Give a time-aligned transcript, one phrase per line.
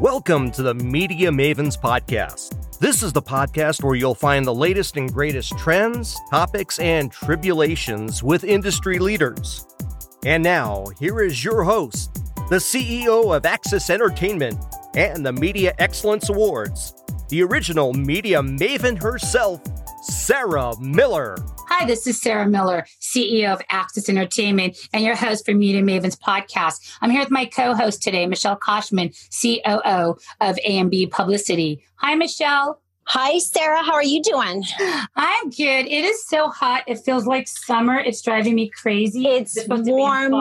[0.00, 2.78] Welcome to the Media Mavens Podcast.
[2.78, 8.22] This is the podcast where you'll find the latest and greatest trends, topics, and tribulations
[8.22, 9.66] with industry leaders.
[10.26, 12.12] And now, here is your host,
[12.50, 14.62] the CEO of Axis Entertainment
[14.94, 16.92] and the Media Excellence Awards,
[17.30, 19.62] the original media maven herself,
[20.06, 21.36] Sarah Miller.
[21.68, 26.16] Hi, this is Sarah Miller, CEO of Axis Entertainment and your host for Media Mavens
[26.16, 26.96] podcast.
[27.00, 31.82] I'm here with my co-host today, Michelle Koshman, COO of AMB Publicity.
[31.96, 32.80] Hi, Michelle.
[33.08, 33.82] Hi, Sarah.
[33.82, 34.64] How are you doing?
[35.16, 35.86] I'm good.
[35.86, 36.84] It is so hot.
[36.86, 37.98] It feels like summer.
[37.98, 39.26] It's driving me crazy.
[39.26, 40.32] It's, it's warm.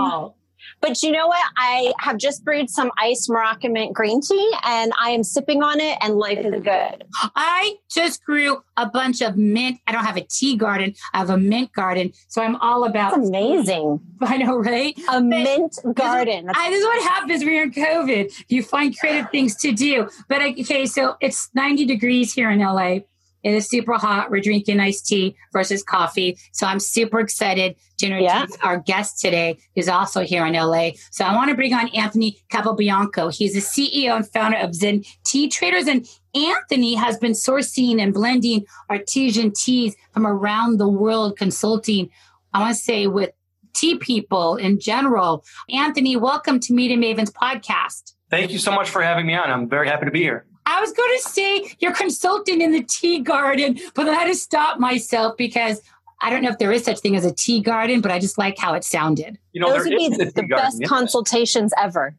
[0.85, 1.43] But you know what?
[1.57, 5.79] I have just brewed some iced Moroccan mint green tea and I am sipping on
[5.79, 7.03] it and life is good.
[7.35, 9.79] I just grew a bunch of mint.
[9.87, 10.93] I don't have a tea garden.
[11.11, 12.13] I have a mint garden.
[12.27, 13.99] So I'm all about That's amazing.
[14.21, 14.95] I know, right?
[15.09, 16.45] A but mint garden.
[16.45, 18.43] This, I, this is what happens when you're in COVID.
[18.49, 20.07] You find creative things to do.
[20.29, 22.99] But okay, so it's 90 degrees here in LA.
[23.45, 24.31] It is super hot.
[24.31, 26.35] We're drinking iced tea versus coffee.
[26.51, 28.47] So I'm super excited to introduce yeah.
[28.63, 30.89] our guest today, who's also here in LA.
[31.11, 33.31] So I want to bring on Anthony Capobianco.
[33.31, 35.85] He's the CEO and founder of Zen Tea Traders.
[35.87, 42.09] And Anthony has been sourcing and blending artesian teas from around the world, consulting,
[42.51, 43.29] I want to say, with
[43.75, 45.45] tea people in general.
[45.69, 48.13] Anthony, welcome to Media Mavens podcast.
[48.31, 49.51] Thank you so much for having me on.
[49.51, 50.47] I'm very happy to be here.
[50.65, 54.35] I was going to say you're consulting in the tea garden, but I had to
[54.35, 55.81] stop myself because
[56.21, 58.37] I don't know if there is such thing as a tea garden, but I just
[58.37, 59.37] like how it sounded.
[59.53, 62.15] You know, those would be the, the best consultations ever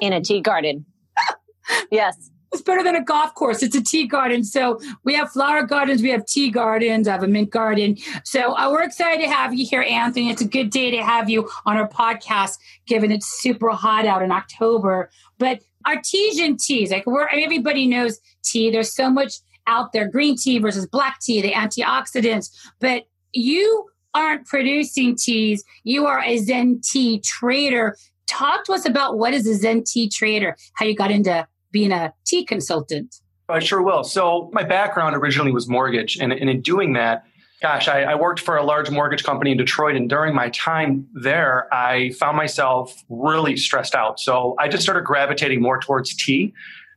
[0.00, 0.86] in a tea garden.
[1.90, 2.30] yes.
[2.52, 3.64] It's better than a golf course.
[3.64, 4.44] It's a tea garden.
[4.44, 7.96] So we have flower gardens, we have tea gardens, I have a mint garden.
[8.22, 10.30] So uh, we're excited to have you here, Anthony.
[10.30, 14.22] It's a good day to have you on our podcast, given it's super hot out
[14.22, 15.10] in October.
[15.36, 19.34] But artesian teas, like everybody knows tea, there's so much
[19.66, 25.64] out there green tea versus black tea, the antioxidants, but you aren't producing teas.
[25.82, 27.96] You are a Zen tea trader.
[28.26, 31.92] Talk to us about what is a Zen tea trader, how you got into being
[31.92, 33.16] a tea consultant.
[33.48, 34.04] I sure will.
[34.04, 37.24] So, my background originally was mortgage, and, and in doing that,
[37.64, 39.96] gosh, I, I, worked for a large mortgage company in Detroit.
[39.96, 44.20] And during my time there, I found myself really stressed out.
[44.20, 46.52] So I just started gravitating more towards tea.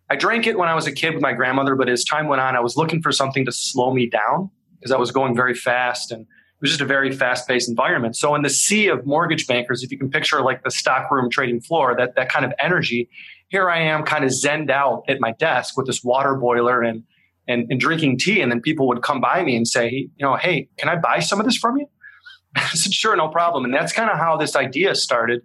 [0.09, 2.41] I drank it when I was a kid with my grandmother, but as time went
[2.41, 5.53] on, I was looking for something to slow me down because I was going very
[5.53, 6.27] fast and it
[6.59, 8.17] was just a very fast paced environment.
[8.17, 11.61] So in the sea of mortgage bankers, if you can picture like the stockroom trading
[11.61, 13.07] floor, that, that kind of energy,
[13.47, 17.05] here I am kind of zenned out at my desk with this water boiler and
[17.47, 18.41] and, and drinking tea.
[18.41, 21.19] And then people would come by me and say, you know, hey, can I buy
[21.19, 21.87] some of this from you?
[22.55, 23.65] I said, sure, no problem.
[23.65, 25.41] And that's kind of how this idea started.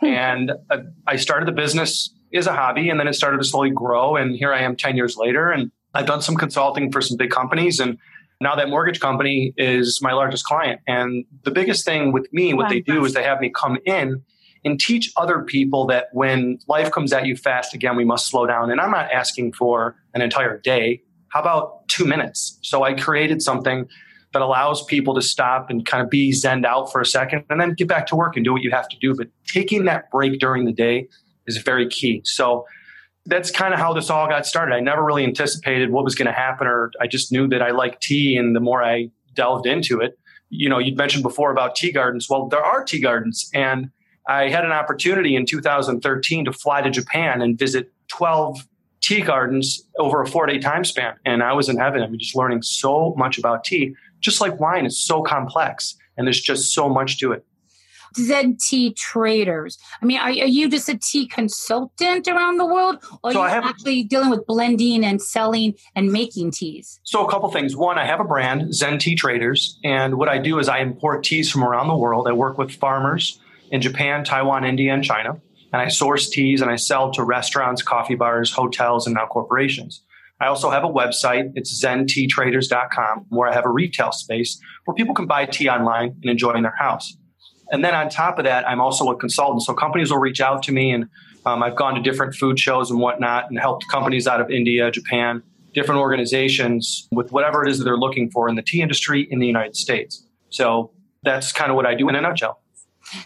[0.00, 0.06] Hmm.
[0.08, 3.70] and uh, I started the business as a hobby and then it started to slowly
[3.70, 4.16] grow.
[4.16, 5.50] And here I am 10 years later.
[5.50, 7.80] And I've done some consulting for some big companies.
[7.80, 7.96] And
[8.40, 10.80] now that mortgage company is my largest client.
[10.86, 14.22] And the biggest thing with me, what they do is they have me come in
[14.64, 18.46] and teach other people that when life comes at you fast again, we must slow
[18.46, 18.70] down.
[18.70, 21.02] And I'm not asking for an entire day.
[21.28, 22.58] How about two minutes?
[22.62, 23.86] So I created something
[24.32, 27.60] that allows people to stop and kind of be zened out for a second and
[27.60, 29.14] then get back to work and do what you have to do.
[29.14, 31.08] But taking that break during the day
[31.46, 32.22] is very key.
[32.24, 32.66] So
[33.24, 34.74] that's kind of how this all got started.
[34.74, 37.70] I never really anticipated what was going to happen, or I just knew that I
[37.70, 38.36] liked tea.
[38.36, 42.28] And the more I delved into it, you know, you'd mentioned before about tea gardens.
[42.28, 43.50] Well, there are tea gardens.
[43.52, 43.90] And
[44.28, 48.66] I had an opportunity in 2013 to fly to Japan and visit 12
[49.00, 51.14] tea gardens over a four day time span.
[51.24, 52.02] And I was in heaven.
[52.02, 56.26] I mean, just learning so much about tea, just like wine is so complex and
[56.26, 57.44] there's just so much to it.
[58.16, 59.78] Zen tea traders.
[60.00, 63.48] I mean, are, are you just a tea consultant around the world, or so are
[63.48, 66.98] you have, actually dealing with blending and selling and making teas?
[67.02, 67.76] So, a couple things.
[67.76, 71.24] One, I have a brand, Zen Tea Traders, and what I do is I import
[71.24, 72.26] teas from around the world.
[72.26, 73.38] I work with farmers
[73.70, 75.40] in Japan, Taiwan, India, and China
[75.72, 80.02] and I source teas and I sell to restaurants, coffee bars, hotels, and now corporations.
[80.40, 81.52] I also have a website.
[81.54, 86.30] It's zenteatraders.com where I have a retail space where people can buy tea online and
[86.30, 87.16] enjoy in their house.
[87.70, 89.62] And then on top of that, I'm also a consultant.
[89.62, 91.08] So companies will reach out to me and
[91.46, 94.90] um, I've gone to different food shows and whatnot and helped companies out of India,
[94.90, 95.42] Japan,
[95.72, 99.38] different organizations with whatever it is that they're looking for in the tea industry in
[99.38, 100.24] the United States.
[100.50, 100.92] So
[101.22, 102.60] that's kind of what I do in a nutshell.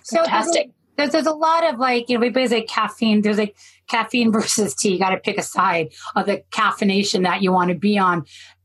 [0.02, 0.70] So Fantastic
[1.00, 3.22] there's, there's a lot of like, you know, everybody's like caffeine.
[3.22, 3.56] There's like
[3.88, 4.92] caffeine versus tea.
[4.92, 8.24] You got to pick a side of the caffeination that you want to be on.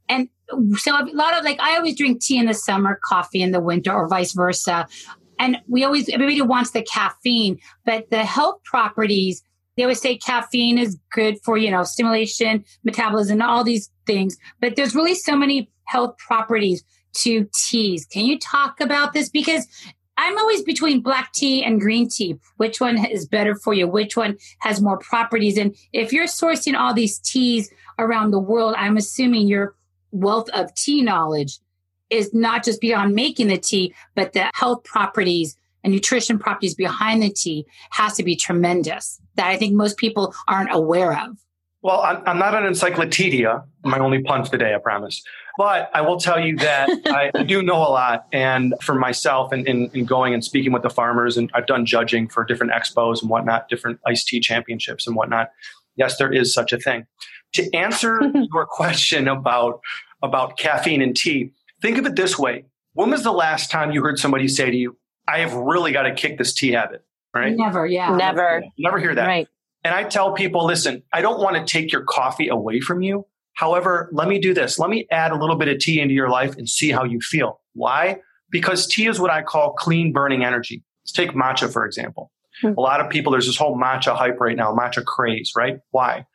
[0.09, 0.29] And
[0.77, 3.59] so a lot of like, I always drink tea in the summer, coffee in the
[3.59, 4.87] winter, or vice versa.
[5.39, 9.41] And we always, everybody wants the caffeine, but the health properties
[9.75, 14.37] they always say caffeine is good for, you know, stimulation, metabolism, all these things.
[14.61, 16.83] But there's really so many health properties
[17.15, 18.05] to teas.
[18.05, 19.29] Can you talk about this?
[19.29, 19.67] Because
[20.17, 22.37] I'm always between black tea and green tea.
[22.57, 23.87] Which one is better for you?
[23.87, 25.57] Which one has more properties?
[25.57, 27.69] And if you're sourcing all these teas
[27.99, 29.75] around the world, I'm assuming your
[30.11, 31.59] wealth of tea knowledge
[32.09, 37.21] is not just beyond making the tea, but the health properties and nutrition properties behind
[37.21, 41.37] the tea has to be tremendous that I think most people aren't aware of.
[41.85, 43.63] Well, I'm, I'm not an encyclopedia.
[43.83, 45.21] My only pun for the day, I promise.
[45.55, 48.25] But I will tell you that I do know a lot.
[48.31, 51.85] And for myself, and in, in, going and speaking with the farmers, and I've done
[51.85, 55.51] judging for different expos and whatnot, different iced tea championships and whatnot.
[55.95, 57.05] Yes, there is such a thing.
[57.53, 58.19] To answer
[58.51, 59.79] your question about
[60.23, 61.51] about caffeine and tea,
[61.83, 64.75] think of it this way: When was the last time you heard somebody say to
[64.75, 64.97] you,
[65.27, 67.05] "I have really got to kick this tea habit"?
[67.31, 67.55] Right?
[67.55, 67.85] Never.
[67.85, 68.15] Yeah.
[68.15, 68.63] Never.
[68.79, 69.27] Never hear that.
[69.27, 69.47] Right.
[69.85, 73.27] And I tell people, listen, I don't want to take your coffee away from you.
[73.53, 74.79] However, let me do this.
[74.79, 77.21] Let me add a little bit of tea into your life and see how you
[77.21, 77.61] feel.
[77.73, 78.17] Why?
[78.49, 80.83] Because tea is what I call clean burning energy.
[81.03, 82.31] Let's take matcha, for example.
[82.63, 82.73] Hmm.
[82.75, 85.77] A lot of people, there's this whole matcha hype right now, matcha craze, right?
[85.91, 86.25] Why?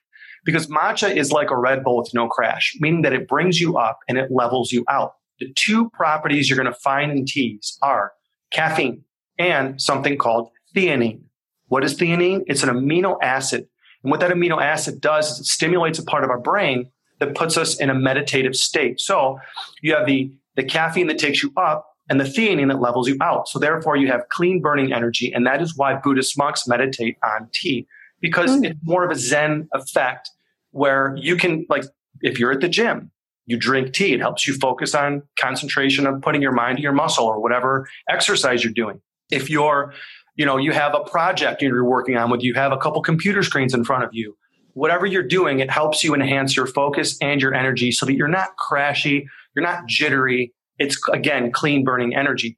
[0.44, 3.76] Because matcha is like a Red Bull with no crash, meaning that it brings you
[3.76, 5.14] up and it levels you out.
[5.40, 8.12] The two properties you're going to find in teas are
[8.52, 9.02] caffeine
[9.40, 11.22] and something called theanine.
[11.70, 12.42] What is theanine?
[12.46, 13.66] It's an amino acid.
[14.02, 16.90] And what that amino acid does is it stimulates a part of our brain
[17.20, 19.00] that puts us in a meditative state.
[19.00, 19.38] So
[19.80, 23.16] you have the, the caffeine that takes you up and the theanine that levels you
[23.20, 23.48] out.
[23.48, 25.32] So therefore you have clean burning energy.
[25.32, 27.86] And that is why Buddhist monks meditate on tea
[28.20, 28.66] because mm.
[28.66, 30.30] it's more of a Zen effect
[30.72, 31.84] where you can, like,
[32.20, 33.10] if you're at the gym,
[33.46, 34.12] you drink tea.
[34.12, 37.88] It helps you focus on concentration of putting your mind to your muscle or whatever
[38.08, 39.00] exercise you're doing.
[39.30, 39.94] If you're
[40.40, 43.42] you know you have a project you're working on with you have a couple computer
[43.42, 44.34] screens in front of you.
[44.72, 48.26] Whatever you're doing it helps you enhance your focus and your energy so that you're
[48.26, 50.54] not crashy you're not jittery.
[50.78, 52.56] It's again clean burning energy.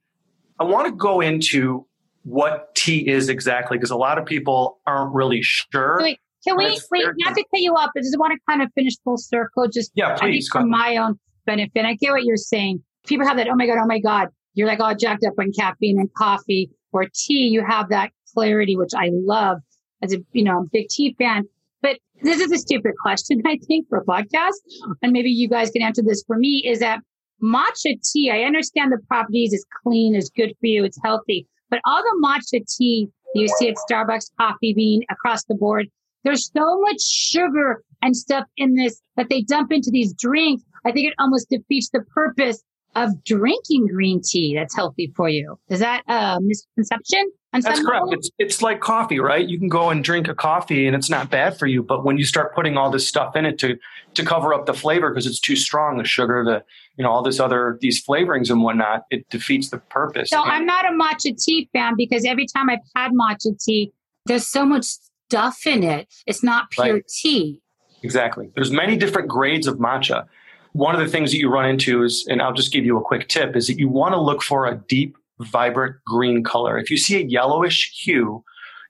[0.61, 1.85] I want to go into
[2.23, 5.99] what tea is exactly because a lot of people aren't really sure.
[6.01, 8.69] Wait, can we wait not to cut you off but just want to kind of
[8.77, 12.81] finish full circle just yeah please, for my own benefit i get what you're saying.
[13.09, 14.29] People have that oh my god oh my god.
[14.55, 18.77] You're like all jacked up on caffeine and coffee or tea, you have that clarity,
[18.77, 19.59] which I love
[20.03, 21.45] as a, you know, big tea fan.
[21.81, 24.55] But this is a stupid question, I think, for a podcast.
[25.03, 27.01] And maybe you guys can answer this for me is that
[27.43, 31.81] matcha tea, I understand the properties is clean, is good for you, it's healthy, but
[31.85, 35.89] all the matcha tea you see at Starbucks, Coffee Bean, across the board,
[36.23, 40.63] there's so much sugar and stuff in this that they dump into these drinks.
[40.85, 42.63] I think it almost defeats the purpose
[42.95, 45.59] of drinking green tea that's healthy for you.
[45.69, 47.31] Is that a misconception?
[47.53, 48.07] That's correct.
[48.11, 49.47] It's it's like coffee, right?
[49.47, 52.17] You can go and drink a coffee and it's not bad for you, but when
[52.17, 53.77] you start putting all this stuff in it to
[54.15, 56.65] to cover up the flavor because it's too strong, the sugar, the
[56.97, 60.31] you know all this other these flavorings and whatnot, it defeats the purpose.
[60.31, 63.93] So I'm not a matcha tea fan because every time I've had matcha tea,
[64.25, 64.87] there's so much
[65.29, 66.09] stuff in it.
[66.27, 67.09] It's not pure right.
[67.09, 67.61] tea.
[68.03, 68.51] Exactly.
[68.55, 70.27] There's many different grades of matcha.
[70.73, 73.03] One of the things that you run into is, and I'll just give you a
[73.03, 76.79] quick tip, is that you want to look for a deep, vibrant green color.
[76.79, 78.43] If you see a yellowish hue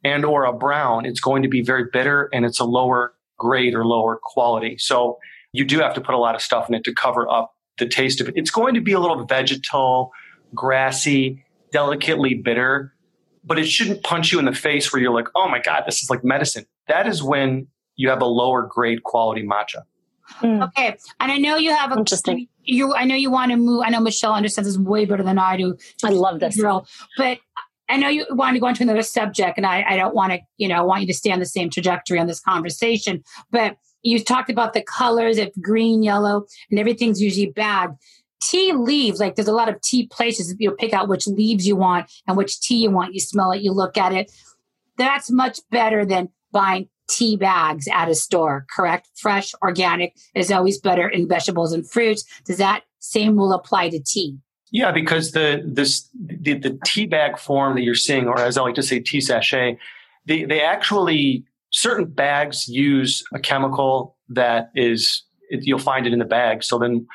[0.05, 3.75] and or a brown, it's going to be very bitter and it's a lower grade
[3.75, 4.77] or lower quality.
[4.79, 5.19] So
[5.53, 7.86] you do have to put a lot of stuff in it to cover up the
[7.86, 8.34] taste of it.
[8.36, 10.12] It's going to be a little vegetal,
[10.55, 12.94] grassy, delicately bitter,
[13.44, 16.03] but it shouldn't punch you in the face where you're like, oh my God, this
[16.03, 16.65] is like medicine.
[16.86, 19.82] That is when you have a lower grade quality matcha.
[20.41, 20.69] Mm.
[20.69, 22.48] Okay, and I know you have a interesting.
[22.65, 23.82] You, I know you want to move.
[23.84, 25.77] I know Michelle understands this way better than I do.
[26.05, 26.86] I love this girl,
[27.17, 27.39] but
[27.89, 30.41] I know you want to go into another subject, and I, I don't want to.
[30.56, 33.22] You know, I want you to stay on the same trajectory on this conversation.
[33.51, 37.96] But you talked about the colors of green, yellow, and everything's usually bad.
[38.41, 40.55] Tea leaves, like there's a lot of tea places.
[40.58, 43.15] You'll pick out which leaves you want and which tea you want.
[43.15, 44.32] You smell it, you look at it.
[44.98, 49.08] That's much better than buying tea bags at a store, correct?
[49.16, 52.24] Fresh, organic is always better in vegetables and fruits.
[52.44, 54.38] Does that same rule apply to tea?
[54.70, 58.62] Yeah, because the this the, the tea bag form that you're seeing, or as I
[58.62, 59.78] like to say, tea sachet,
[60.24, 66.19] they they actually certain bags use a chemical that is it, you'll find it in
[66.19, 66.64] the bag.
[66.64, 67.06] So then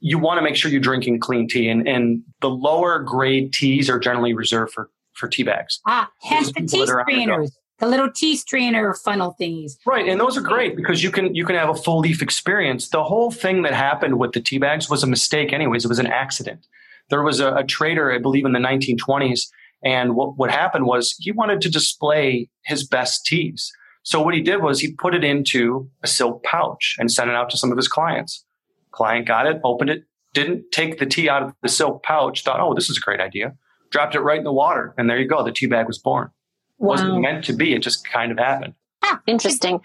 [0.00, 3.90] you want to make sure you're drinking clean tea, and and the lower grade teas
[3.90, 5.80] are generally reserved for for tea bags.
[5.86, 9.72] Ah, hence the tea strainers the little tea strainer funnel thingies.
[9.84, 12.88] Right, and those are great because you can you can have a full leaf experience.
[12.88, 15.84] The whole thing that happened with the tea bags was a mistake, anyways.
[15.84, 16.66] It was an accident.
[17.10, 19.48] There was a, a trader, I believe, in the 1920s,
[19.84, 23.72] and what what happened was he wanted to display his best teas.
[24.02, 27.34] So what he did was he put it into a silk pouch and sent it
[27.34, 28.44] out to some of his clients.
[28.92, 32.60] Client got it, opened it, didn't take the tea out of the silk pouch, thought,
[32.60, 33.54] oh, this is a great idea,
[33.90, 35.42] dropped it right in the water, and there you go.
[35.42, 36.30] The tea bag was born.
[36.78, 36.88] Wow.
[36.88, 37.74] wasn't meant to be.
[37.74, 38.74] It just kind of happened.
[39.02, 39.80] Ah, interesting.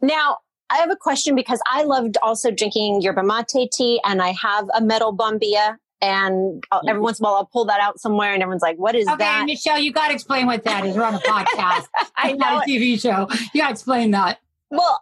[0.00, 0.38] Now,
[0.70, 4.68] I have a question because I loved also drinking yerba mate tea, and I have
[4.74, 5.76] a metal bombilla.
[6.00, 7.02] And every mm-hmm.
[7.02, 9.18] once in a while, I'll pull that out somewhere, and everyone's like, "What is okay,
[9.18, 10.96] that?" Michelle, you got to explain what that is.
[10.96, 13.28] We're on a podcast, I know a TV show.
[13.54, 14.40] You got to explain that.
[14.70, 15.00] Well,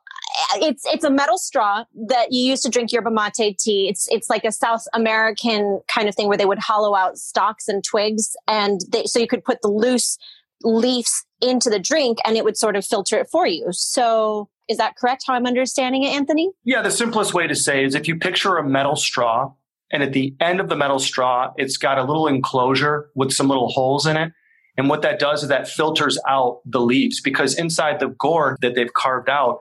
[0.56, 3.88] it's it's a metal straw that you use to drink yerba mate tea.
[3.88, 7.68] It's it's like a South American kind of thing where they would hollow out stalks
[7.68, 10.18] and twigs, and they, so you could put the loose
[10.62, 13.66] leaves into the drink, and it would sort of filter it for you.
[13.70, 15.24] So is that correct?
[15.26, 16.50] How I'm understanding it, Anthony?
[16.64, 19.52] Yeah, the simplest way to say is if you picture a metal straw,
[19.92, 23.48] and at the end of the metal straw, it's got a little enclosure with some
[23.48, 24.32] little holes in it.
[24.76, 28.74] And what that does is that filters out the leaves because inside the gourd that
[28.74, 29.58] they've carved out,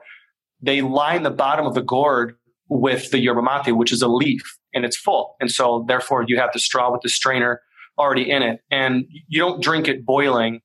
[0.62, 2.36] they line the bottom of the gourd
[2.68, 5.34] with the yerba mate, which is a leaf and it's full.
[5.40, 7.60] And so therefore you have the straw with the strainer
[7.98, 8.60] already in it.
[8.70, 10.60] And you don't drink it boiling.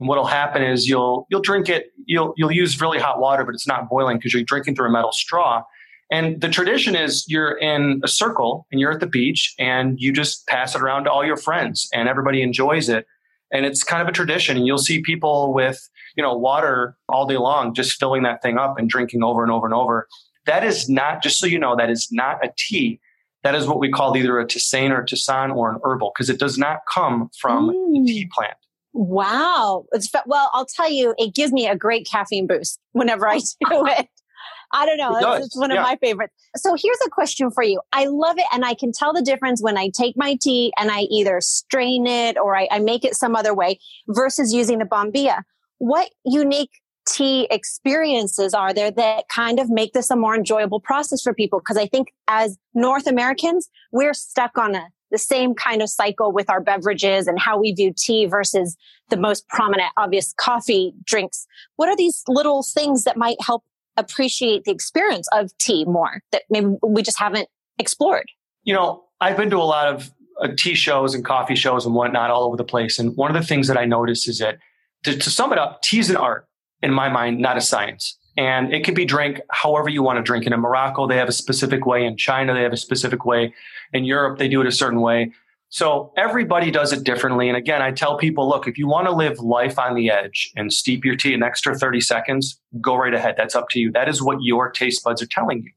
[0.00, 3.54] And what'll happen is you'll you'll drink it, you'll you'll use really hot water, but
[3.54, 5.62] it's not boiling because you're drinking through a metal straw.
[6.10, 10.12] And the tradition is you're in a circle and you're at the beach and you
[10.12, 13.06] just pass it around to all your friends and everybody enjoys it.
[13.52, 14.56] And it's kind of a tradition.
[14.56, 15.78] And you'll see people with,
[16.16, 19.52] you know, water all day long, just filling that thing up and drinking over and
[19.52, 20.06] over and over.
[20.46, 23.00] That is not, just so you know, that is not a tea.
[23.44, 26.30] That is what we call either a tisane or a tisane or an herbal because
[26.30, 28.02] it does not come from mm.
[28.02, 28.56] a tea plant.
[28.98, 29.84] Wow.
[29.92, 33.38] It's, well, I'll tell you, it gives me a great caffeine boost whenever I
[33.70, 34.08] do it.
[34.72, 35.34] I don't know.
[35.34, 35.76] It it's, one yeah.
[35.76, 36.34] of my favorites.
[36.56, 37.80] So here's a question for you.
[37.92, 38.44] I love it.
[38.52, 42.08] And I can tell the difference when I take my tea and I either strain
[42.08, 43.78] it or I, I make it some other way
[44.08, 45.42] versus using the bombilla.
[45.78, 46.72] What unique
[47.08, 51.60] tea experiences are there that kind of make this a more enjoyable process for people?
[51.60, 56.32] Because I think as North Americans, we're stuck on a the same kind of cycle
[56.32, 58.76] with our beverages and how we view tea versus
[59.10, 61.46] the most prominent, obvious coffee drinks.
[61.76, 63.64] What are these little things that might help
[63.96, 67.48] appreciate the experience of tea more that maybe we just haven't
[67.78, 68.30] explored?
[68.64, 70.10] You know, I've been to a lot of
[70.40, 72.98] uh, tea shows and coffee shows and whatnot all over the place.
[72.98, 74.58] And one of the things that I notice is that
[75.04, 76.46] to, to sum it up, tea is an art
[76.82, 78.16] in my mind, not a science.
[78.38, 80.52] And it can be drank however you want to drink it.
[80.52, 82.06] In Morocco, they have a specific way.
[82.06, 83.52] In China, they have a specific way.
[83.92, 85.32] In Europe, they do it a certain way.
[85.70, 87.48] So everybody does it differently.
[87.48, 90.52] And again, I tell people, look, if you want to live life on the edge
[90.54, 93.34] and steep your tea an extra 30 seconds, go right ahead.
[93.36, 93.90] That's up to you.
[93.90, 95.72] That is what your taste buds are telling you.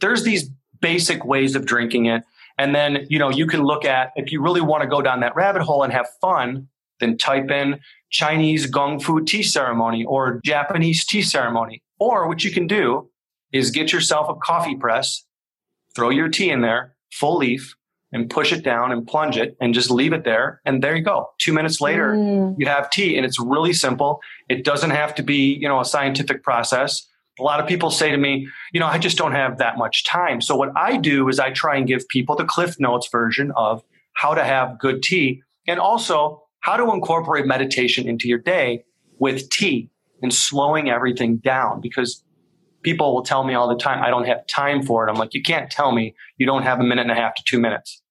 [0.00, 0.50] There's these
[0.80, 2.24] basic ways of drinking it.
[2.58, 5.20] And then, you know, you can look at if you really want to go down
[5.20, 6.66] that rabbit hole and have fun,
[6.98, 7.78] then type in
[8.10, 11.82] Chinese Gong Fu tea ceremony or Japanese tea ceremony.
[12.00, 13.10] Or what you can do
[13.52, 15.24] is get yourself a coffee press,
[15.94, 17.76] throw your tea in there, full leaf,
[18.12, 20.60] and push it down and plunge it and just leave it there.
[20.64, 21.28] And there you go.
[21.38, 22.56] Two minutes later, mm.
[22.58, 24.20] you have tea and it's really simple.
[24.48, 27.06] It doesn't have to be, you know, a scientific process.
[27.38, 30.04] A lot of people say to me, you know, I just don't have that much
[30.04, 30.40] time.
[30.40, 33.82] So what I do is I try and give people the Cliff Notes version of
[34.14, 38.84] how to have good tea and also how to incorporate meditation into your day
[39.18, 39.89] with tea
[40.22, 42.24] and slowing everything down because
[42.82, 45.10] people will tell me all the time, I don't have time for it.
[45.10, 47.42] I'm like, you can't tell me you don't have a minute and a half to
[47.46, 48.02] two minutes.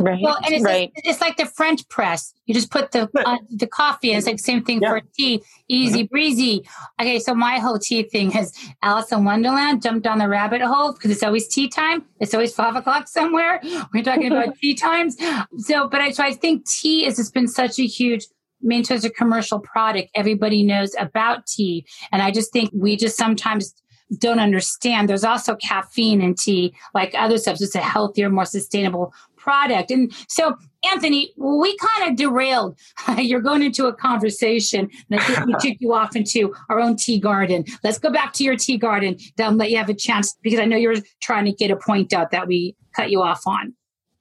[0.00, 0.20] Right.
[0.20, 0.92] Well, and it's, right.
[0.94, 2.34] Like, it's like the French press.
[2.46, 4.10] You just put the uh, the coffee.
[4.10, 4.88] And it's like same thing yeah.
[4.88, 5.42] for tea.
[5.68, 6.12] Easy mm-hmm.
[6.12, 6.68] breezy.
[7.00, 10.92] Okay, so my whole tea thing is Alice in Wonderland jumped down the rabbit hole
[10.92, 12.04] because it's always tea time.
[12.20, 13.60] It's always five o'clock somewhere.
[13.94, 15.16] We're talking about tea times.
[15.58, 18.26] So, but I so I think tea has just been such a huge
[18.66, 20.10] made as a commercial product.
[20.14, 23.74] Everybody knows about tea, and I just think we just sometimes
[24.18, 25.08] don't understand.
[25.08, 27.60] There's also caffeine in tea, like other stuff.
[27.60, 29.90] It's a healthier, more sustainable product.
[29.90, 30.56] And so,
[30.90, 32.78] Anthony, we kind of derailed.
[33.18, 36.96] You're going into a conversation, and I think we took you off into our own
[36.96, 37.64] tea garden.
[37.82, 39.16] Let's go back to your tea garden.
[39.36, 42.12] Then let you have a chance because I know you're trying to get a point
[42.12, 43.74] out that we cut you off on.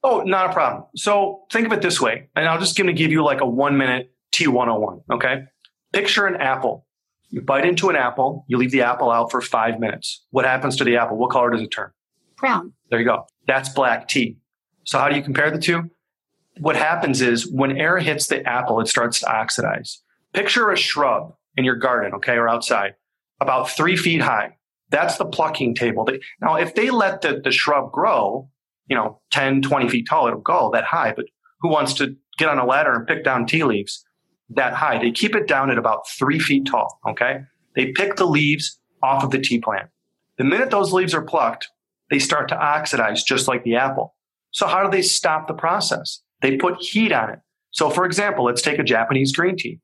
[0.04, 0.86] Oh, not a problem.
[0.96, 3.48] So think of it this way, and I'll just going to give you like a
[3.48, 5.00] one minute Tea 101.
[5.14, 5.44] Okay.
[5.94, 6.86] Picture an apple.
[7.30, 10.26] You bite into an apple, you leave the apple out for five minutes.
[10.32, 11.16] What happens to the apple?
[11.16, 11.92] What color does it turn?
[12.36, 12.74] Brown.
[12.90, 13.28] There you go.
[13.48, 14.38] That's black tea.
[14.84, 15.90] So how do you compare the two?
[16.60, 20.02] What happens is when air hits the apple, it starts to oxidize.
[20.34, 22.96] Picture a shrub in your garden, okay, or outside,
[23.40, 24.58] about three feet high.
[24.90, 26.06] That's the plucking table.
[26.42, 28.50] Now, if they let the, the shrub grow,
[28.88, 31.14] you know, 10, 20 feet tall, it'll go that high.
[31.16, 31.28] But
[31.62, 34.06] who wants to get on a ladder and pick down tea leaves
[34.50, 35.00] that high?
[35.00, 37.42] They keep it down at about three feet tall, okay?
[37.76, 39.90] They pick the leaves off of the tea plant.
[40.38, 41.70] The minute those leaves are plucked,
[42.10, 44.16] they start to oxidize just like the apple.
[44.52, 46.22] So how do they stop the process?
[46.42, 47.40] They put heat on it.
[47.72, 49.80] So for example, let's take a Japanese green tea.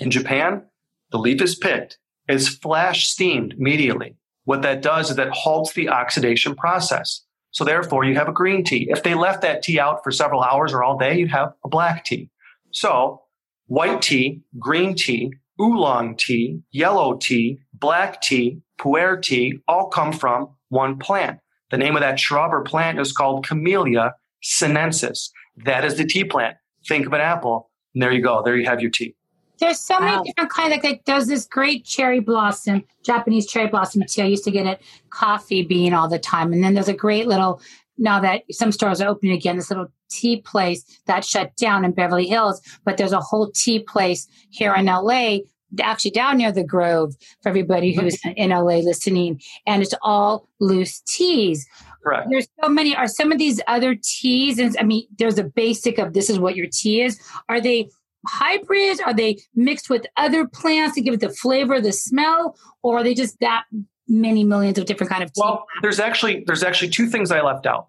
[0.00, 0.64] In Japan,
[1.10, 4.16] the leaf is picked, is flash steamed immediately.
[4.44, 7.22] What that does is that halts the oxidation process.
[7.52, 8.88] So therefore you have a green tea.
[8.90, 11.68] If they left that tea out for several hours or all day, you'd have a
[11.68, 12.30] black tea.
[12.72, 13.20] So
[13.66, 20.48] white tea, green tea, oolong tea, yellow tea, black tea, pu'er tea all come from
[20.68, 21.38] one plant.
[21.70, 25.30] The name of that shrub or plant is called Camellia sinensis.
[25.64, 26.56] That is the tea plant.
[26.86, 27.70] Think of an apple.
[27.94, 28.42] And there you go.
[28.42, 29.14] There you have your tea.
[29.58, 30.16] There's so wow.
[30.16, 30.72] many different kinds.
[30.72, 34.22] Like, like there's this great cherry blossom, Japanese cherry blossom tea.
[34.22, 36.52] I used to get it coffee bean all the time.
[36.52, 37.60] And then there's a great little
[37.98, 41.92] now that some stores are opening again, this little tea place that shut down in
[41.92, 45.38] Beverly Hills, but there's a whole tea place here in LA,
[45.80, 48.02] actually down near the Grove for everybody mm-hmm.
[48.02, 51.66] who's in LA listening, and it's all loose teas.
[52.02, 52.28] Correct.
[52.30, 52.96] There's so many.
[52.96, 54.58] Are some of these other teas?
[54.58, 57.20] And I mean, there's a basic of this is what your tea is.
[57.48, 57.88] Are they
[58.26, 59.00] hybrids?
[59.00, 63.02] Are they mixed with other plants to give it the flavor, the smell, or are
[63.02, 63.64] they just that
[64.08, 65.40] many millions of different kind of tea?
[65.42, 67.88] Well, there's actually there's actually two things I left out.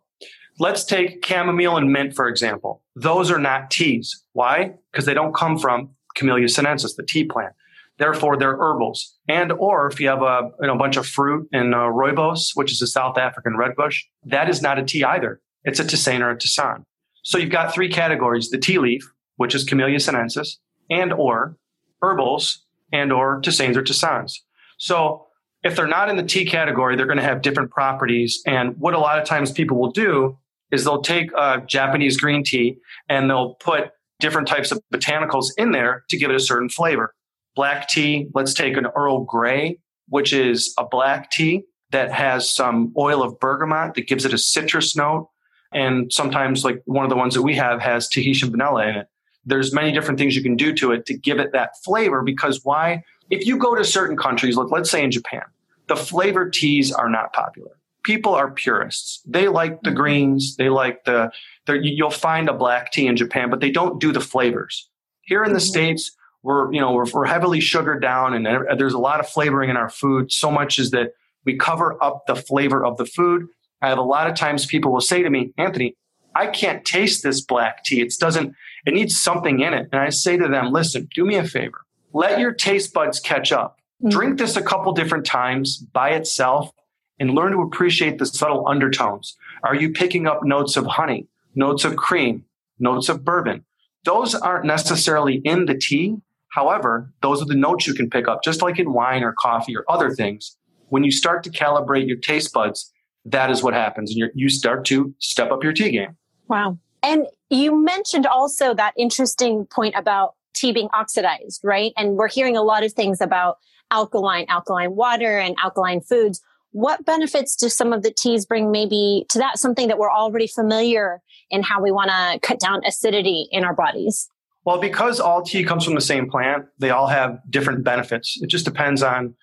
[0.60, 2.82] Let's take chamomile and mint for example.
[2.96, 4.24] Those are not teas.
[4.34, 4.74] Why?
[4.92, 7.54] Because they don't come from Camellia sinensis, the tea plant.
[7.98, 9.18] Therefore, they're herbals.
[9.28, 12.72] And or if you have a you know, bunch of fruit in uh, rooibos, which
[12.72, 15.42] is a South African red bush, that is not a tea either.
[15.64, 16.84] It's a tisane or a tisane.
[17.24, 19.04] So you've got three categories: the tea leaf,
[19.38, 21.58] which is Camellia sinensis, and or
[22.02, 24.40] herbals, and or tisanes or tisanes.
[24.78, 25.28] So
[25.64, 28.42] if they're not in the tea category, they're going to have different properties.
[28.46, 30.38] And what a lot of times people will do
[30.74, 32.78] is they'll take a Japanese green tea
[33.08, 37.14] and they'll put different types of botanicals in there to give it a certain flavor.
[37.56, 39.78] Black tea, let's take an Earl Grey,
[40.10, 44.38] which is a black tea that has some oil of bergamot that gives it a
[44.38, 45.30] citrus note.
[45.72, 49.08] And sometimes, like one of the ones that we have has Tahitian vanilla in it.
[49.46, 52.62] There's many different things you can do to it to give it that flavor because
[52.64, 53.04] why?
[53.30, 55.44] If you go to certain countries, look, let's say in Japan,
[55.88, 57.78] the flavored teas are not popular.
[58.04, 59.22] People are purists.
[59.26, 60.56] They like the greens.
[60.58, 61.32] They like the,
[61.68, 64.90] you'll find a black tea in Japan, but they don't do the flavors.
[65.22, 65.66] Here in the mm-hmm.
[65.66, 66.12] States,
[66.42, 68.46] we're, you know, we're, we're heavily sugared down and
[68.78, 70.32] there's a lot of flavoring in our food.
[70.32, 71.12] So much is that
[71.46, 73.48] we cover up the flavor of the food.
[73.82, 75.96] I have a lot of times people will say to me, Anthony,
[76.36, 78.02] I can't taste this black tea.
[78.02, 78.54] It doesn't,
[78.86, 79.88] it needs something in it.
[79.92, 81.82] And I say to them, listen, do me a favor.
[82.12, 83.78] Let your taste buds catch up.
[84.02, 84.10] Mm-hmm.
[84.10, 86.72] Drink this a couple different times by itself
[87.20, 89.38] and learn to appreciate the subtle undertones.
[89.64, 92.46] Are you picking up notes of honey, notes of cream,
[92.80, 93.66] notes of bourbon?
[94.04, 96.18] Those aren't necessarily in the tea.
[96.50, 99.76] However, those are the notes you can pick up, just like in wine or coffee
[99.76, 100.58] or other things.
[100.90, 102.92] When you start to calibrate your taste buds,
[103.26, 104.14] that is what happens.
[104.14, 106.18] And you start to step up your tea game.
[106.48, 106.78] Wow.
[107.02, 111.94] And you mentioned also that interesting point about tea being oxidized, right?
[111.98, 113.58] And we're hearing a lot of things about
[113.90, 116.42] alkaline, alkaline water and alkaline foods.
[116.74, 119.58] What benefits do some of the teas bring maybe to that?
[119.58, 123.74] Something that we're already familiar in how we want to cut down acidity in our
[123.74, 124.28] bodies?
[124.66, 128.40] Well, because all tea comes from the same plant, they all have different benefits.
[128.42, 129.36] It just depends on.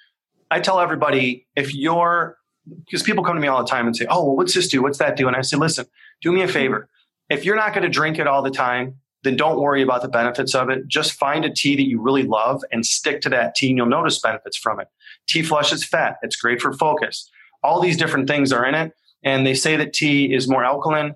[0.51, 2.37] I tell everybody if you're,
[2.85, 4.83] because people come to me all the time and say, oh, well, what's this do?
[4.83, 5.29] What's that do?
[5.29, 5.87] And I say, listen,
[6.23, 6.89] do me a favor.
[7.29, 10.09] If you're not going to drink it all the time, then don't worry about the
[10.09, 10.87] benefits of it.
[10.89, 13.87] Just find a tea that you really love and stick to that tea, and you'll
[13.87, 14.89] notice benefits from it.
[15.29, 16.17] Tea flushes fat.
[16.23, 17.31] It's great for focus.
[17.63, 18.93] All these different things are in it.
[19.23, 21.15] And they say that tea is more alkaline.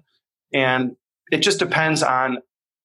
[0.52, 0.96] And
[1.32, 2.38] it just depends on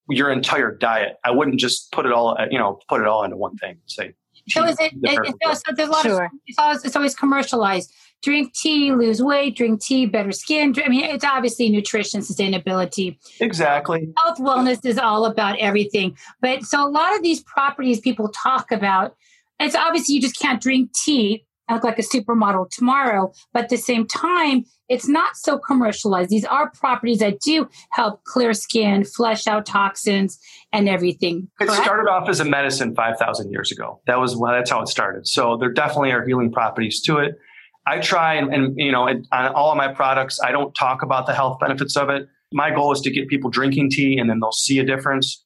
[0.08, 1.16] your entire diet.
[1.24, 3.78] I wouldn't just put it all, you know, put it all into one thing.
[3.86, 4.14] Say,
[4.48, 6.24] so is it, it, it so there's a lot sure.
[6.24, 10.74] of, it's always, it's always commercialized drink tea, lose weight, drink tea, better skin.
[10.84, 13.18] I mean, it's obviously nutrition, sustainability.
[13.40, 14.08] Exactly.
[14.18, 16.16] Health, wellness is all about everything.
[16.40, 19.16] But so a lot of these properties people talk about,
[19.58, 23.32] it's obviously you just can't drink tea and look like a supermodel tomorrow.
[23.52, 26.28] But at the same time, it's not so commercialized.
[26.30, 30.38] These are properties that do help clear skin, flush out toxins,
[30.72, 31.48] and everything.
[31.58, 31.78] Correct?
[31.78, 34.00] It started off as a medicine 5,000 years ago.
[34.06, 35.28] That was well, that's how it started.
[35.28, 37.38] So there definitely are healing properties to it.
[37.86, 41.02] I try and, and you know, on uh, all of my products, I don't talk
[41.02, 42.28] about the health benefits of it.
[42.52, 45.44] My goal is to get people drinking tea and then they'll see a difference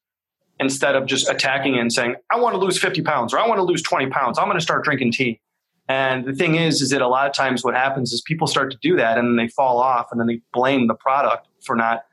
[0.59, 3.59] instead of just attacking and saying, I want to lose 50 pounds or I want
[3.59, 4.39] to lose 20 pounds.
[4.39, 5.41] I'm going to start drinking tea.
[5.89, 8.71] And the thing is, is that a lot of times what happens is people start
[8.73, 11.77] to do that and then they fall off and then they blame the product for
[11.77, 12.05] not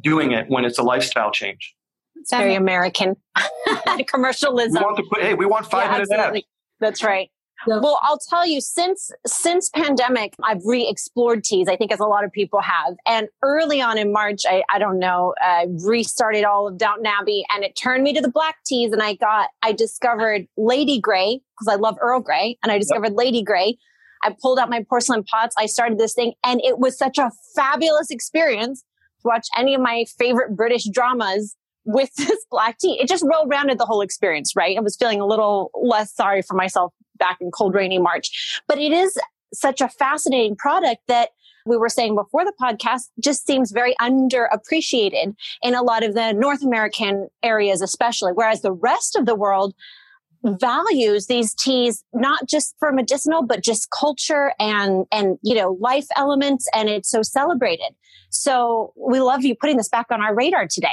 [0.00, 1.74] doing it when it's a lifestyle change.
[2.16, 3.16] It's very American
[4.06, 4.74] commercialism.
[4.74, 6.10] We want to put, hey, we want five yeah, minutes.
[6.80, 7.30] That's right.
[7.66, 11.68] Well, I'll tell you since since pandemic, I've re-explored teas.
[11.68, 12.94] I think as a lot of people have.
[13.06, 17.44] And early on in March, I, I don't know, I restarted all of Downton Abbey,
[17.54, 18.92] and it turned me to the black teas.
[18.92, 23.10] And I got I discovered Lady Grey because I love Earl Grey, and I discovered
[23.10, 23.18] yep.
[23.18, 23.76] Lady Grey.
[24.22, 25.54] I pulled out my porcelain pots.
[25.58, 28.82] I started this thing, and it was such a fabulous experience
[29.22, 32.98] to watch any of my favorite British dramas with this black tea.
[33.00, 34.76] It just rolled rounded the whole experience, right?
[34.76, 38.60] I was feeling a little less sorry for myself back in cold, rainy March.
[38.66, 39.16] But it is
[39.54, 41.30] such a fascinating product that
[41.66, 46.32] we were saying before the podcast just seems very underappreciated in a lot of the
[46.32, 49.74] North American areas, especially, whereas the rest of the world
[50.42, 56.06] values these teas not just for medicinal but just culture and and you know life
[56.16, 57.94] elements and it's so celebrated
[58.30, 60.88] so we love you putting this back on our radar today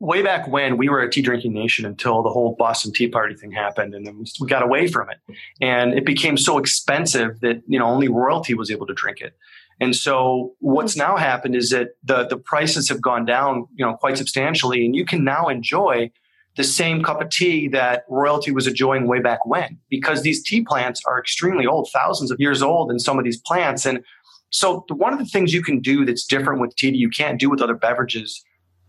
[0.00, 3.34] way back when we were a tea drinking nation until the whole Boston Tea Party
[3.34, 5.18] thing happened, and then we got away from it,
[5.60, 9.34] and it became so expensive that you know only royalty was able to drink it.
[9.80, 11.12] And so what's mm-hmm.
[11.12, 14.94] now happened is that the the prices have gone down, you know, quite substantially, and
[14.94, 16.10] you can now enjoy
[16.56, 20.62] the same cup of tea that royalty was enjoying way back when, because these tea
[20.62, 24.02] plants are extremely old, thousands of years old in some of these plants, and
[24.50, 27.38] so one of the things you can do that's different with tea that you can't
[27.38, 28.42] do with other beverages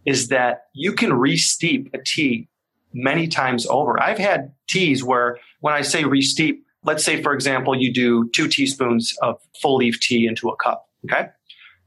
[0.08, 2.48] is that you can re-steep a tea
[2.94, 4.02] many times over.
[4.02, 8.48] I've had teas where when I say re-steep, let's say, for example, you do two
[8.48, 10.88] teaspoons of full leaf tea into a cup.
[11.06, 11.28] Okay.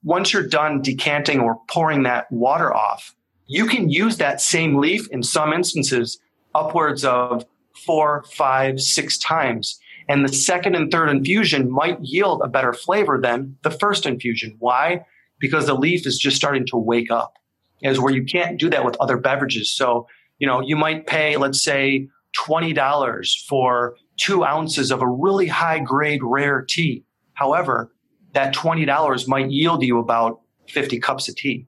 [0.04, 5.09] Once you're done decanting or pouring that water off, you can use that same leaf
[5.11, 6.20] in some instances
[6.54, 7.44] upwards of
[7.87, 9.80] four, five, six times.
[10.11, 14.56] And the second and third infusion might yield a better flavor than the first infusion.
[14.59, 15.06] Why?
[15.38, 17.38] Because the leaf is just starting to wake up
[17.82, 19.70] is where you can't do that with other beverages.
[19.72, 20.06] So,
[20.38, 25.78] you know, you might pay, let's say, $20 for two ounces of a really high
[25.78, 27.04] grade rare tea.
[27.34, 27.92] However,
[28.32, 31.66] that $20 might yield you about 50 cups of tea.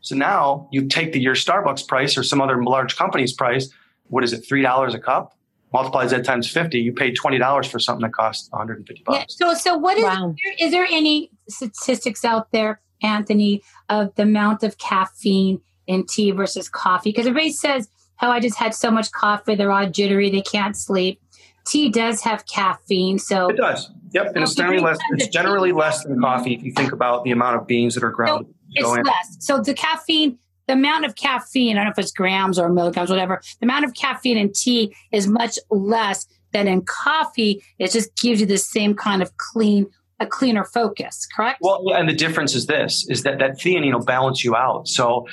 [0.00, 3.70] So now you take the your Starbucks price or some other large company's price.
[4.08, 4.46] What is it?
[4.46, 5.34] $3 a cup?
[5.72, 6.78] Multiply that times 50.
[6.78, 9.36] You pay $20 for something that costs 150 bucks.
[9.40, 10.34] Yeah, so, so what is, wow.
[10.60, 16.68] is there any statistics out there Anthony, of the amount of caffeine in tea versus
[16.68, 17.10] coffee?
[17.10, 17.88] Because everybody says,
[18.22, 21.20] "Oh, I just had so much coffee; they're all jittery, they can't sleep."
[21.66, 23.90] Tea does have caffeine, so it does.
[24.12, 24.98] Yep, and it's generally less.
[25.12, 28.10] It's generally less than coffee if you think about the amount of beans that are
[28.10, 28.46] ground.
[28.76, 29.36] So it's less.
[29.40, 33.10] So the caffeine, the amount of caffeine, I don't know if it's grams or milligrams,
[33.10, 33.40] whatever.
[33.60, 37.62] The amount of caffeine in tea is much less than in coffee.
[37.78, 39.86] It just gives you the same kind of clean
[40.24, 41.58] a cleaner focus, correct?
[41.60, 44.88] Well, yeah, and the difference is this: is that that theanine will balance you out.
[44.88, 45.26] So,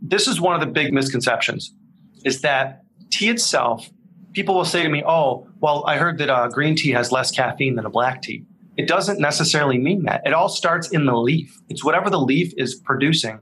[0.00, 1.72] this is one of the big misconceptions:
[2.24, 3.90] is that tea itself.
[4.32, 7.30] People will say to me, "Oh, well, I heard that uh, green tea has less
[7.30, 8.44] caffeine than a black tea."
[8.76, 10.22] It doesn't necessarily mean that.
[10.26, 11.58] It all starts in the leaf.
[11.68, 13.40] It's whatever the leaf is producing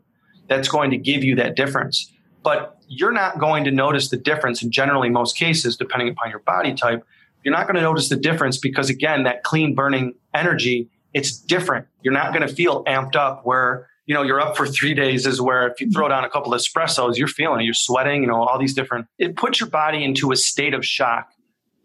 [0.49, 2.12] that's going to give you that difference.
[2.45, 6.40] But you're not going to notice the difference in generally most cases, depending upon your
[6.40, 7.03] body type,
[7.45, 11.87] you're not going to notice the difference because again, that clean burning energy, it's different.
[12.03, 15.27] You're not going to feel amped up where, you know, you're up for three days
[15.27, 17.64] is where if you throw down a couple of espressos, you're feeling it.
[17.64, 20.85] You're sweating, you know, all these different, it puts your body into a state of
[20.85, 21.31] shock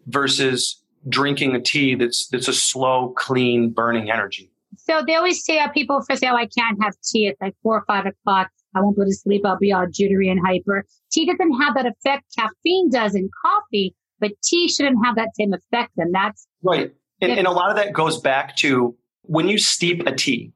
[0.07, 4.51] versus drinking a tea that's, that's a slow, clean burning energy.
[4.75, 7.27] So they always say that people for say, oh, I can't have tea.
[7.27, 8.49] It's like four or five o'clock.
[8.75, 9.45] I won't go to sleep.
[9.45, 10.85] I'll be all jittery and hyper.
[11.11, 12.23] Tea doesn't have that effect.
[12.37, 15.91] Caffeine does in coffee, but tea shouldn't have that same effect.
[15.97, 16.93] And that's right.
[17.21, 20.51] And, and a lot of that goes back to when you steep a tea,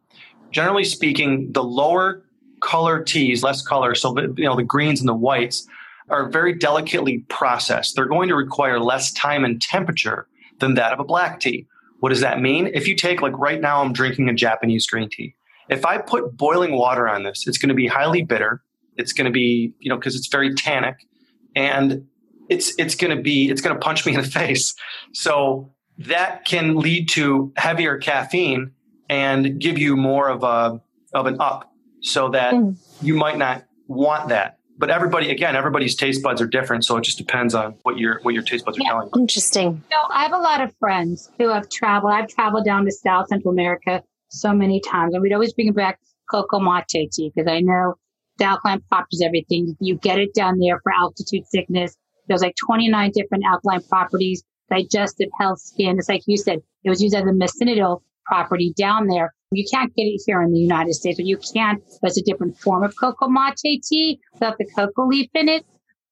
[0.51, 2.23] generally speaking, the lower
[2.61, 5.67] color teas, less color, so you know the greens and the whites
[6.09, 7.95] are very delicately processed.
[7.95, 10.27] They're going to require less time and temperature
[10.59, 11.67] than that of a black tea.
[11.99, 12.69] What does that mean?
[12.73, 15.35] If you take like right now I'm drinking a Japanese green tea.
[15.69, 18.61] If I put boiling water on this, it's going to be highly bitter.
[18.97, 21.07] It's going to be, you know, because it's very tannic
[21.55, 22.05] and
[22.49, 24.73] it's it's going to be it's going to punch me in the face.
[25.13, 28.71] So that can lead to heavier caffeine
[29.09, 30.81] and give you more of a
[31.13, 32.75] of an up so that mm.
[33.01, 34.57] you might not want that.
[34.77, 38.19] But everybody again everybody's taste buds are different so it just depends on what your
[38.23, 39.21] what your taste buds are telling you.
[39.21, 39.83] interesting.
[39.91, 43.27] So i have a lot of friends who have traveled i've traveled down to south
[43.27, 47.61] central america so many times and we'd always bring back cocoa mate tea because i
[47.61, 47.93] know
[48.37, 49.75] the alkaline properties everything.
[49.79, 51.95] You get it down there for altitude sickness.
[52.27, 55.97] There's like 29 different alkaline properties, digestive health, skin.
[55.97, 59.33] It's like you said, it was used as a medicinal property down there.
[59.51, 61.79] You can't get it here in the United States, but you can.
[62.01, 65.65] But it's a different form of cocoa mate tea without the cocoa leaf in it.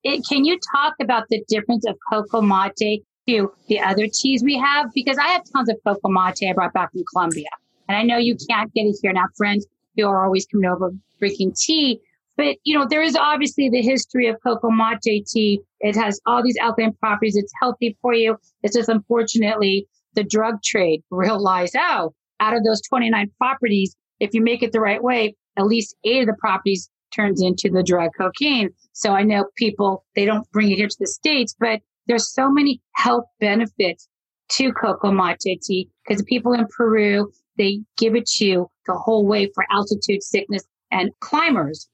[0.03, 0.23] it.
[0.27, 4.91] Can you talk about the difference of cocoa mate to the other teas we have
[4.93, 7.49] because I have tons of cocoa mate I brought back from Colombia.
[7.87, 10.91] And I know you can't get it here now, friends who are always coming over
[11.19, 11.99] drinking tea.
[12.41, 15.61] But, you know, there is obviously the history of cocoa mate tea.
[15.79, 17.35] It has all these alkaline properties.
[17.35, 18.35] It's healthy for you.
[18.63, 24.41] It's just unfortunately the drug trade realized, oh, out of those 29 properties, if you
[24.41, 28.09] make it the right way, at least eight of the properties turns into the drug
[28.17, 28.71] cocaine.
[28.93, 32.49] So I know people, they don't bring it here to the States, but there's so
[32.49, 34.09] many health benefits
[34.53, 39.27] to cocoa mate tea because people in Peru, they give it to you the whole
[39.27, 41.87] way for altitude sickness and climbers.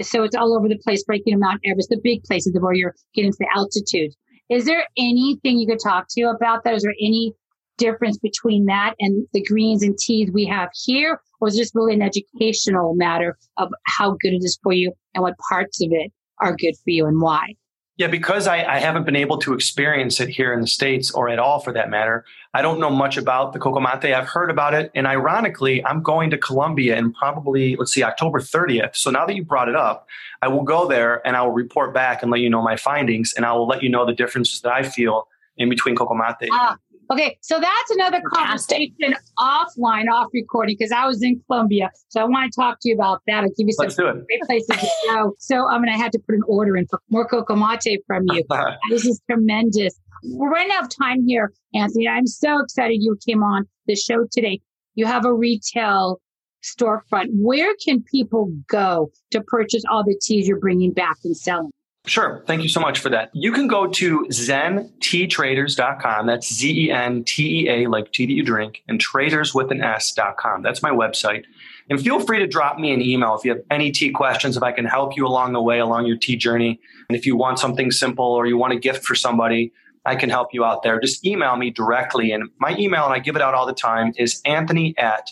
[0.00, 2.94] So it's all over the place, breaking them Mount Everest, the big places where you're
[3.14, 4.12] getting to the altitude.
[4.48, 6.74] Is there anything you could talk to about that?
[6.74, 7.34] Is there any
[7.76, 11.20] difference between that and the greens and teas we have here?
[11.40, 15.22] Or is this really an educational matter of how good it is for you and
[15.22, 17.54] what parts of it are good for you and why?
[17.98, 21.28] Yeah, because I, I, haven't been able to experience it here in the States or
[21.28, 24.14] at all for that matter, I don't know much about the Cocomate.
[24.14, 24.92] I've heard about it.
[24.94, 28.94] And ironically, I'm going to Colombia in probably, let's see, October 30th.
[28.94, 30.06] So now that you brought it up,
[30.42, 33.32] I will go there and I will report back and let you know my findings.
[33.32, 36.76] And I will let you know the differences that I feel in between Cocomate ah,
[37.10, 41.90] Okay, so that's another conversation offline, off recording, because I was in Colombia.
[42.08, 43.44] So I want to talk to you about that.
[43.44, 43.88] I'll give you some
[44.26, 45.34] great places to go.
[45.38, 48.02] So um, I'm going to have to put an order in for more cocoa mate
[48.06, 48.44] from you.
[48.90, 49.98] this is tremendous.
[50.24, 52.08] We're running out of time here, Anthony.
[52.08, 54.60] I'm so excited you came on the show today.
[54.94, 56.20] You have a retail
[56.62, 57.28] storefront.
[57.30, 61.70] Where can people go to purchase all the teas you're bringing back and selling?
[62.08, 62.42] Sure.
[62.46, 63.28] Thank you so much for that.
[63.34, 66.26] You can go to zenteatraders.com.
[66.26, 69.70] That's Z E N T E A, like tea that you drink, and traders with
[69.70, 70.62] an S.com.
[70.62, 71.44] That's my website.
[71.90, 74.62] And feel free to drop me an email if you have any tea questions, if
[74.62, 76.80] I can help you along the way, along your tea journey.
[77.10, 79.72] And if you want something simple or you want a gift for somebody,
[80.06, 80.98] I can help you out there.
[81.00, 82.32] Just email me directly.
[82.32, 85.30] And my email, and I give it out all the time, is anthony at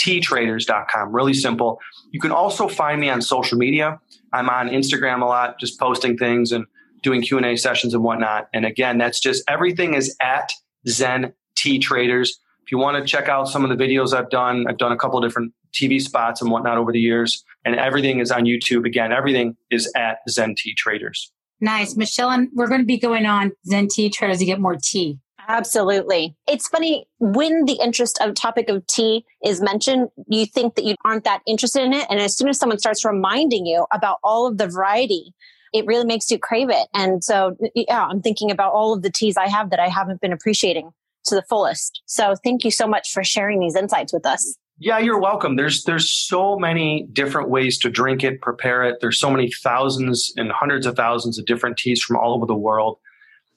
[0.00, 1.14] zenteatraders.com.
[1.14, 1.78] Really simple.
[2.10, 4.00] You can also find me on social media.
[4.32, 6.66] I'm on Instagram a lot, just posting things and
[7.02, 8.48] doing Q and A sessions and whatnot.
[8.52, 10.52] And again, that's just everything is at
[10.88, 12.38] Zen Tea Traders.
[12.64, 14.96] If you want to check out some of the videos I've done, I've done a
[14.96, 18.86] couple of different TV spots and whatnot over the years, and everything is on YouTube.
[18.86, 21.32] Again, everything is at Zen Tea Traders.
[21.60, 24.76] Nice, Michelle, and we're going to be going on Zen Tea Traders to get more
[24.76, 25.18] tea.
[25.50, 26.36] Absolutely.
[26.46, 30.94] It's funny when the interest of topic of tea is mentioned, you think that you
[31.04, 32.06] aren't that interested in it.
[32.08, 35.34] And as soon as someone starts reminding you about all of the variety,
[35.72, 36.86] it really makes you crave it.
[36.94, 40.20] And so, yeah, I'm thinking about all of the teas I have that I haven't
[40.20, 40.92] been appreciating
[41.24, 42.00] to the fullest.
[42.06, 44.56] So thank you so much for sharing these insights with us.
[44.78, 45.56] Yeah, you're welcome.
[45.56, 48.98] There's there's so many different ways to drink it, prepare it.
[49.00, 52.54] There's so many thousands and hundreds of thousands of different teas from all over the
[52.54, 52.98] world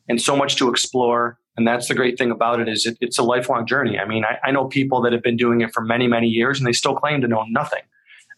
[0.10, 1.39] and so much to explore.
[1.56, 4.00] And that's the great thing about it is it, it's a lifelong journey.
[4.00, 6.60] I mean, I, I know people that have been doing it for many, many years
[6.60, 7.82] and they still claim to know nothing.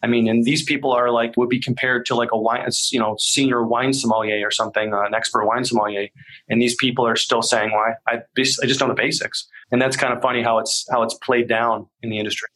[0.02, 3.00] I mean, and these people are like would be compared to like a wine, you
[3.00, 6.08] know, senior wine sommelier or something, uh, an expert wine sommelier,
[6.48, 9.96] and these people are still saying, "Why I, I just know the basics." And that's
[9.96, 12.48] kind of funny how it's how it's played down in the industry.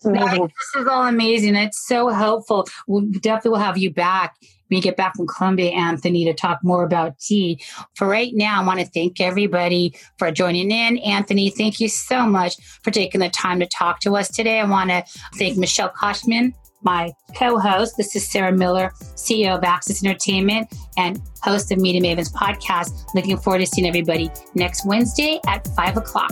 [0.75, 1.57] This is all amazing.
[1.57, 2.69] It's so helpful.
[2.87, 4.37] We definitely will have you back
[4.71, 7.61] you get back from Colombia, Anthony, to talk more about tea.
[7.97, 10.99] For right now, I want to thank everybody for joining in.
[10.99, 14.61] Anthony, thank you so much for taking the time to talk to us today.
[14.61, 15.05] I want to
[15.37, 17.97] thank Michelle Koshman, my co-host.
[17.97, 23.15] This is Sarah Miller, CEO of Access Entertainment and host of Media Mavens podcast.
[23.15, 26.31] Looking forward to seeing everybody next Wednesday at five o'clock.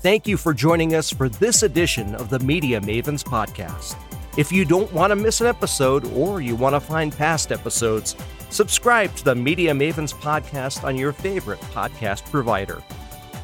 [0.00, 3.96] Thank you for joining us for this edition of the Media Mavens podcast.
[4.38, 8.14] If you don't want to miss an episode or you want to find past episodes,
[8.50, 12.80] subscribe to the Media Mavens podcast on your favorite podcast provider.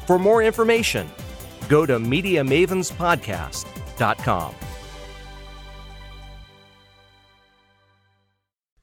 [0.07, 1.09] For more information,
[1.67, 4.55] go to MediaMavensPodcast.com.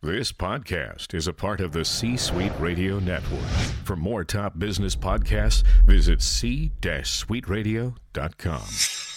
[0.03, 3.49] This podcast is a part of the C Suite Radio Network.
[3.85, 9.12] For more top business podcasts, visit c-suiteradio.com.